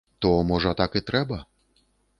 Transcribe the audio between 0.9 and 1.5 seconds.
і трэба?